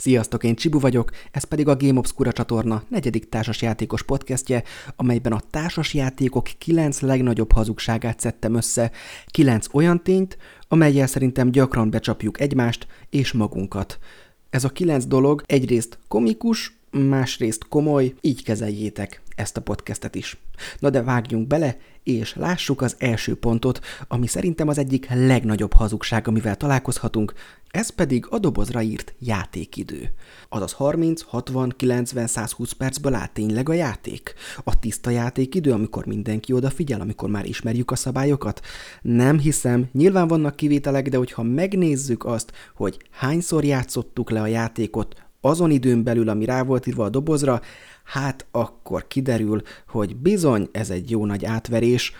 [0.00, 4.62] Sziasztok, én Csibu vagyok, ez pedig a Game Obscura csatorna negyedik társasjátékos podcastje,
[4.96, 8.90] amelyben a társasjátékok kilenc legnagyobb hazugságát szedtem össze,
[9.26, 10.38] kilenc olyan tényt,
[10.68, 13.98] amelyel szerintem gyakran becsapjuk egymást és magunkat.
[14.50, 20.36] Ez a kilenc dolog egyrészt komikus, másrészt komoly, így kezeljétek ezt a podcastet is.
[20.78, 26.28] Na de vágjunk bele, és lássuk az első pontot, ami szerintem az egyik legnagyobb hazugság,
[26.28, 27.32] amivel találkozhatunk,
[27.70, 30.10] ez pedig a dobozra írt játékidő.
[30.48, 34.34] Azaz 30, 60, 90, 120 percből áll tényleg a játék?
[34.64, 38.60] A tiszta játékidő, amikor mindenki odafigyel, amikor már ismerjük a szabályokat?
[39.02, 45.26] Nem hiszem, nyilván vannak kivételek, de hogyha megnézzük azt, hogy hányszor játszottuk le a játékot
[45.40, 47.60] azon időn belül, ami rá volt írva a dobozra,
[48.04, 52.12] hát akkor kiderül, hogy bizony ez egy jó nagy átverés.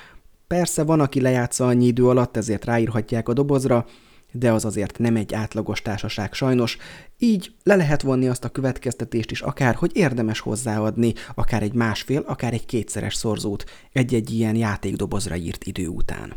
[0.46, 3.86] Persze van, aki lejátsza annyi idő alatt, ezért ráírhatják a dobozra,
[4.32, 6.76] de az azért nem egy átlagos társaság sajnos,
[7.18, 12.22] így le lehet vonni azt a következtetést is akár, hogy érdemes hozzáadni akár egy másfél,
[12.26, 16.32] akár egy kétszeres szorzót egy-egy ilyen játékdobozra írt idő után.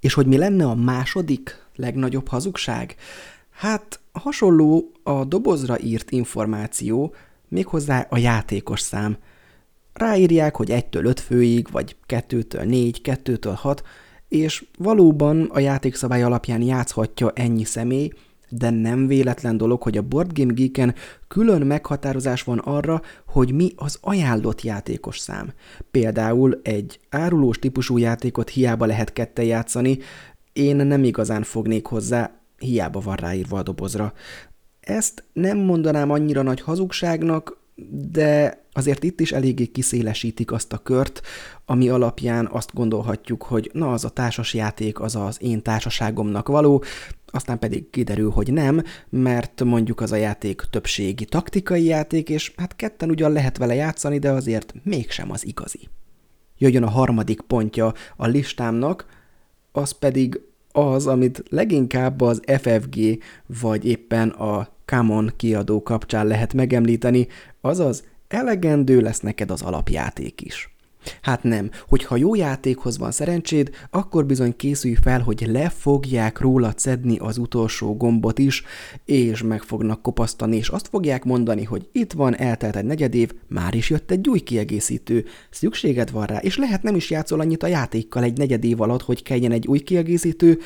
[0.00, 2.96] És hogy mi lenne a második legnagyobb hazugság?
[3.50, 7.14] Hát hasonló a dobozra írt információ,
[7.48, 9.16] méghozzá a játékos szám.
[9.92, 13.82] Ráírják, hogy 1-től 5 főig, vagy 2-től 4, 2-től 6,
[14.34, 18.12] és valóban a játékszabály alapján játszhatja ennyi személy,
[18.48, 20.94] de nem véletlen dolog, hogy a Board Game Geeken
[21.28, 25.52] külön meghatározás van arra, hogy mi az ajánlott játékos szám.
[25.90, 29.98] Például egy árulós típusú játékot hiába lehet kette játszani,
[30.52, 34.12] én nem igazán fognék hozzá, hiába van ráírva a dobozra.
[34.80, 37.63] Ezt nem mondanám annyira nagy hazugságnak,
[38.12, 41.20] de azért itt is eléggé kiszélesítik azt a kört,
[41.64, 46.84] ami alapján azt gondolhatjuk, hogy na az a társas játék az az én társaságomnak való,
[47.26, 52.76] aztán pedig kiderül, hogy nem, mert mondjuk az a játék többségi taktikai játék, és hát
[52.76, 55.88] ketten ugyan lehet vele játszani, de azért mégsem az igazi.
[56.58, 59.06] Jöjjön a harmadik pontja a listámnak,
[59.72, 60.40] az pedig
[60.72, 63.22] az, amit leginkább az FFG
[63.60, 67.26] vagy éppen a Common kiadó kapcsán lehet megemlíteni,
[67.64, 70.74] azaz elegendő lesz neked az alapjáték is.
[71.22, 76.72] Hát nem, hogyha jó játékhoz van szerencséd, akkor bizony készülj fel, hogy le fogják róla
[76.76, 78.62] szedni az utolsó gombot is,
[79.04, 83.30] és meg fognak kopasztani, és azt fogják mondani, hogy itt van, eltelt egy negyed év,
[83.48, 87.62] már is jött egy új kiegészítő, szükséged van rá, és lehet nem is játszol annyit
[87.62, 90.58] a játékkal egy negyed év alatt, hogy kelljen egy új kiegészítő,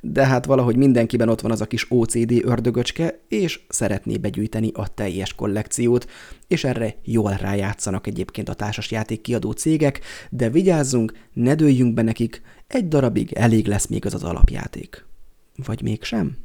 [0.00, 4.94] de hát valahogy mindenkiben ott van az a kis OCD ördögöcske, és szeretné begyűjteni a
[4.94, 6.06] teljes kollekciót,
[6.46, 10.00] és erre jól rájátszanak egyébként a társasjáték kiadó cégek,
[10.30, 15.06] de vigyázzunk, ne dőljünk be nekik, egy darabig elég lesz még az az alapjáték.
[15.56, 16.36] Vagy mégsem?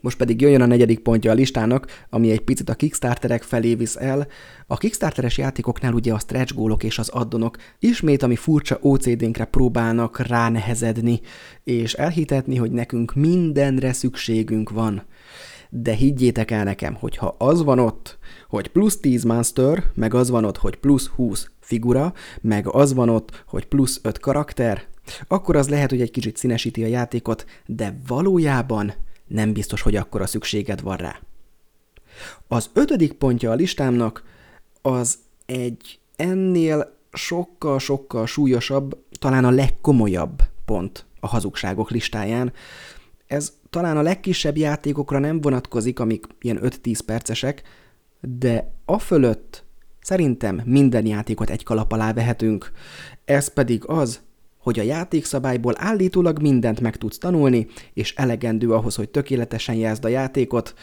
[0.00, 3.96] Most pedig jöjjön a negyedik pontja a listának, ami egy picit a Kickstarterek felé visz
[3.96, 4.26] el.
[4.66, 10.18] A Kickstarteres játékoknál ugye a stretch gólok és az addonok ismét ami furcsa OCD-nkre próbálnak
[10.18, 11.20] ránehezedni,
[11.64, 15.02] és elhitetni, hogy nekünk mindenre szükségünk van.
[15.78, 20.44] De higgyétek el nekem, hogyha az van ott, hogy plusz 10 monster, meg az van
[20.44, 24.86] ott, hogy plusz 20 figura, meg az van ott, hogy plusz 5 karakter,
[25.28, 28.94] akkor az lehet, hogy egy kicsit színesíti a játékot, de valójában
[29.26, 31.20] nem biztos, hogy akkora szükséged van rá.
[32.48, 34.22] Az ötödik pontja a listámnak
[34.82, 42.52] az egy ennél sokkal-sokkal súlyosabb, talán a legkomolyabb pont a hazugságok listáján.
[43.26, 47.62] Ez talán a legkisebb játékokra nem vonatkozik, amik ilyen 5-10 percesek,
[48.20, 49.64] de a fölött
[50.00, 52.70] szerintem minden játékot egy kalap alá vehetünk.
[53.24, 54.20] Ez pedig az,
[54.58, 60.08] hogy a játékszabályból állítólag mindent meg tudsz tanulni, és elegendő ahhoz, hogy tökéletesen játszd a
[60.08, 60.74] játékot,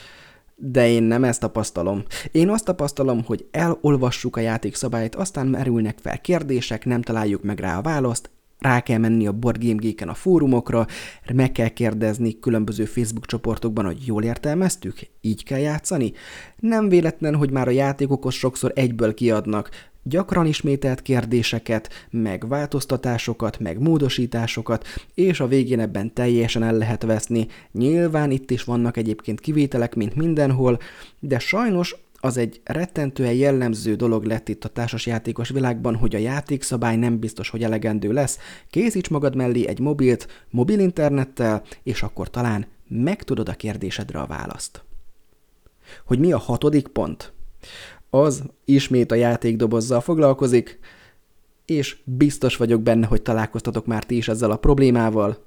[0.56, 2.04] de én nem ezt tapasztalom.
[2.32, 7.78] Én azt tapasztalom, hogy elolvassuk a játékszabályt, aztán merülnek fel kérdések, nem találjuk meg rá
[7.78, 8.30] a választ,
[8.64, 10.88] rá kell menni a Board Game Geek-en a fórumokra,
[11.34, 16.14] meg kell kérdezni különböző Facebook csoportokban, hogy jól értelmeztük, így kell játszani.
[16.60, 19.70] Nem véletlen, hogy már a játékokhoz sokszor egyből kiadnak
[20.04, 27.48] gyakran ismételt kérdéseket, meg változtatásokat, meg módosításokat, és a végén ebben teljesen el lehet veszni.
[27.72, 30.80] Nyilván itt is vannak egyébként kivételek, mint mindenhol,
[31.20, 36.96] de sajnos az egy rettentően jellemző dolog lett itt a társasjátékos világban, hogy a játékszabály
[36.96, 38.38] nem biztos, hogy elegendő lesz.
[38.70, 44.84] Készíts magad mellé egy mobilt, mobil internettel, és akkor talán megtudod a kérdésedre a választ.
[46.06, 47.34] Hogy mi a hatodik pont?
[48.10, 50.80] Az ismét a játékdobozzal foglalkozik,
[51.66, 55.44] és biztos vagyok benne, hogy találkoztatok már ti is ezzel a problémával.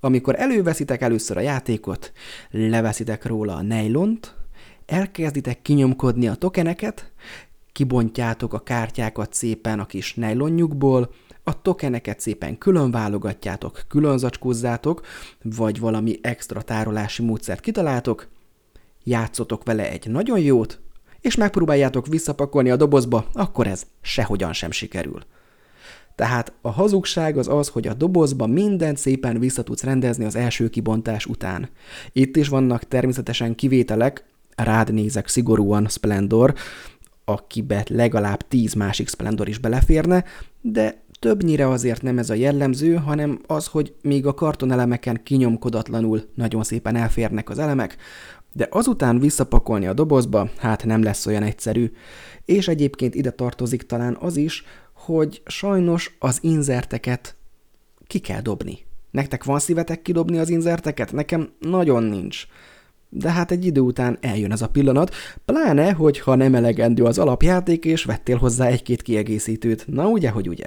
[0.00, 2.12] Amikor előveszitek először a játékot,
[2.50, 4.43] leveszitek róla a nejlont,
[4.86, 7.12] elkezditek kinyomkodni a tokeneket,
[7.72, 11.10] kibontjátok a kártyákat szépen a kis nejlonjukból,
[11.44, 15.06] a tokeneket szépen külön válogatjátok, külön zacskózzátok,
[15.42, 18.28] vagy valami extra tárolási módszert kitaláltok,
[19.04, 20.80] játszotok vele egy nagyon jót,
[21.20, 25.20] és megpróbáljátok visszapakolni a dobozba, akkor ez sehogyan sem sikerül.
[26.14, 30.68] Tehát a hazugság az az, hogy a dobozba mindent szépen vissza tudsz rendezni az első
[30.70, 31.68] kibontás után.
[32.12, 34.24] Itt is vannak természetesen kivételek,
[34.56, 36.54] rád nézek szigorúan Splendor,
[37.24, 40.24] akibe legalább tíz másik Splendor is beleférne,
[40.60, 46.62] de többnyire azért nem ez a jellemző, hanem az, hogy még a kartonelemeken kinyomkodatlanul nagyon
[46.64, 47.96] szépen elférnek az elemek,
[48.52, 51.92] de azután visszapakolni a dobozba, hát nem lesz olyan egyszerű.
[52.44, 57.36] És egyébként ide tartozik talán az is, hogy sajnos az inzerteket
[58.06, 58.78] ki kell dobni.
[59.10, 61.12] Nektek van szívetek kidobni az inzerteket?
[61.12, 62.46] Nekem nagyon nincs.
[63.16, 65.14] De hát egy idő után eljön ez a pillanat,
[65.44, 69.86] pláne, hogyha nem elegendő az alapjáték, és vettél hozzá egy-két kiegészítőt.
[69.86, 70.64] Na ugye, hogy ugye?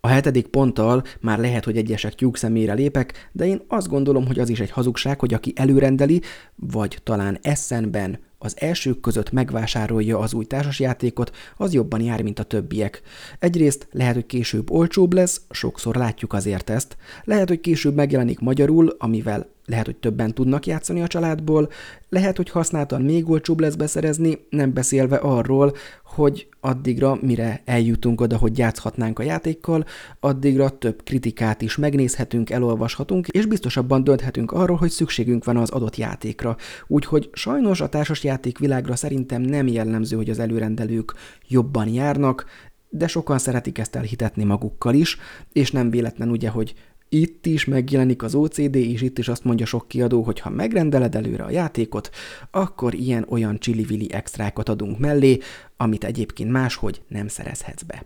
[0.00, 4.38] A hetedik ponttal már lehet, hogy egyesek tyúk szemére lépek, de én azt gondolom, hogy
[4.38, 6.20] az is egy hazugság, hogy aki előrendeli,
[6.54, 12.42] vagy talán eszenben az elsők között megvásárolja az új társasjátékot, az jobban jár, mint a
[12.42, 13.02] többiek.
[13.38, 16.96] Egyrészt lehet, hogy később olcsóbb lesz, sokszor látjuk azért ezt.
[17.24, 21.68] Lehet, hogy később megjelenik magyarul, amivel lehet, hogy többen tudnak játszani a családból,
[22.08, 25.72] lehet, hogy használtan még olcsóbb lesz beszerezni, nem beszélve arról,
[26.04, 29.84] hogy addigra, mire eljutunk oda, hogy játszhatnánk a játékkal,
[30.20, 35.96] addigra több kritikát is megnézhetünk, elolvashatunk, és biztosabban dönthetünk arról, hogy szükségünk van az adott
[35.96, 36.56] játékra.
[36.86, 38.26] Úgyhogy sajnos a társas
[38.58, 41.14] világra szerintem nem jellemző, hogy az előrendelők
[41.48, 42.44] jobban járnak,
[42.88, 45.18] de sokan szeretik ezt elhitetni magukkal is,
[45.52, 46.74] és nem véletlen ugye, hogy
[47.08, 51.14] itt is megjelenik az OCD, és itt is azt mondja sok kiadó, hogy ha megrendeled
[51.14, 52.10] előre a játékot,
[52.50, 55.38] akkor ilyen-olyan csili extrákat adunk mellé,
[55.76, 58.04] amit egyébként máshogy nem szerezhetsz be.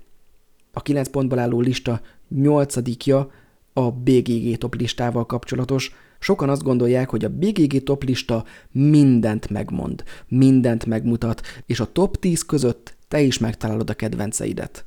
[0.73, 3.31] A 9 pontból álló lista nyolcadikja
[3.73, 5.95] a BGG top listával kapcsolatos.
[6.19, 12.17] Sokan azt gondolják, hogy a BGG top lista mindent megmond, mindent megmutat, és a top
[12.17, 14.85] 10 között te is megtalálod a kedvenceidet.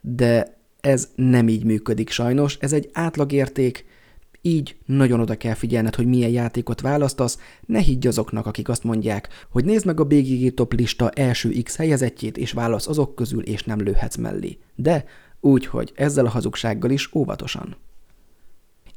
[0.00, 0.57] De
[0.88, 3.84] ez nem így működik sajnos, ez egy átlagérték,
[4.42, 9.28] így nagyon oda kell figyelned, hogy milyen játékot választasz, ne higgy azoknak, akik azt mondják,
[9.50, 13.62] hogy nézd meg a BGG top lista első X helyezettjét, és válasz azok közül, és
[13.62, 14.58] nem lőhetsz mellé.
[14.74, 15.04] De
[15.40, 17.76] úgy, hogy ezzel a hazugsággal is óvatosan.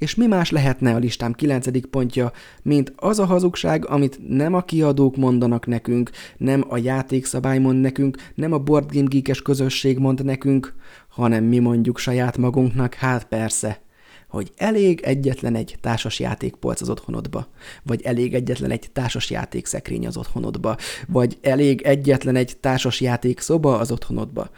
[0.02, 2.32] És mi más lehetne a listám kilencedik pontja,
[2.62, 8.18] mint az a hazugság, amit nem a kiadók mondanak nekünk, nem a játékszabály mond nekünk,
[8.36, 10.74] nem a Board Game Geekes közösség mond nekünk,
[11.10, 13.82] hanem mi mondjuk saját magunknak, hát persze,
[14.30, 17.48] hogy elég egyetlen egy társas játékpolc az otthonodba,
[17.84, 20.78] vagy elég egyetlen egy társas játékszekrény az otthonodba,
[21.08, 24.50] vagy elég egyetlen egy társas játékszoba az otthonodba,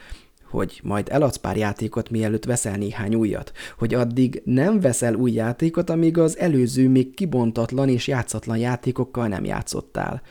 [0.54, 5.90] hogy majd eladsz pár játékot, mielőtt veszel néhány újat, hogy addig nem veszel új játékot,
[5.90, 10.22] amíg az előző még kibontatlan és játszatlan játékokkal nem játszottál.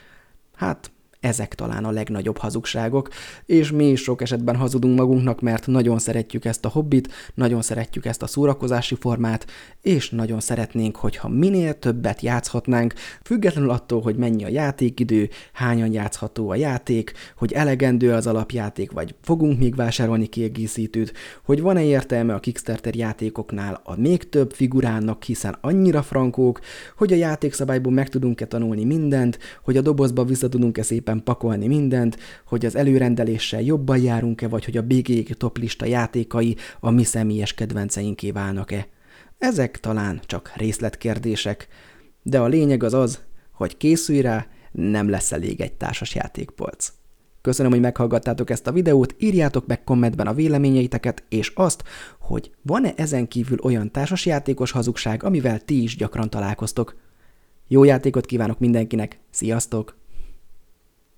[0.55, 0.91] Hát,
[1.23, 3.09] ezek talán a legnagyobb hazugságok,
[3.45, 8.05] és mi is sok esetben hazudunk magunknak, mert nagyon szeretjük ezt a hobbit, nagyon szeretjük
[8.05, 9.45] ezt a szórakozási formát,
[9.81, 12.93] és nagyon szeretnénk, hogyha minél többet játszhatnánk,
[13.23, 19.15] függetlenül attól, hogy mennyi a játékidő, hányan játszható a játék, hogy elegendő az alapjáték, vagy
[19.21, 21.13] fogunk még vásárolni kiegészítőt,
[21.43, 26.59] hogy van-e értelme a Kickstarter játékoknál a még több figurának, hiszen annyira frankók,
[26.97, 31.67] hogy a játékszabályból meg tudunk-e tanulni mindent, hogy a dobozba vissza tudunk-e szépen szépen pakolni
[31.67, 37.53] mindent, hogy az előrendeléssel jobban járunk-e, vagy hogy a BG toplista játékai a mi személyes
[37.53, 38.87] kedvenceinké válnak-e.
[39.37, 41.67] Ezek talán csak részletkérdések,
[42.23, 43.19] de a lényeg az az,
[43.51, 46.93] hogy készülj rá, nem lesz elég egy társas játékpolc.
[47.41, 51.83] Köszönöm, hogy meghallgattátok ezt a videót, írjátok meg kommentben a véleményeiteket, és azt,
[52.19, 56.95] hogy van-e ezen kívül olyan társasjátékos hazugság, amivel ti is gyakran találkoztok.
[57.67, 60.02] Jó játékot kívánok mindenkinek, sziasztok!